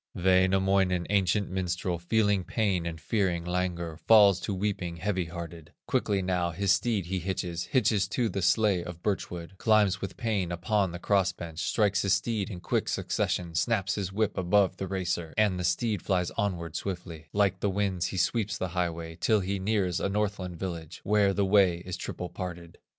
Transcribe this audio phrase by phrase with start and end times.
[0.15, 6.49] Wainamoinen, ancient minstrel, Feeling pain and fearing languor, Falls to weeping, heavy hearted; Quickly now
[6.49, 10.91] his steed he hitches, Hitches to the sledge of birch wood, Climbs with pain upon
[10.91, 15.35] the cross bench, Strikes his steed in quick succession, Snaps his whip above the racer,
[15.37, 19.59] And the steed flies onward swiftly; Like the winds he sweeps the highway, Till he
[19.59, 22.79] nears a Northland village, Where the way is triple parted.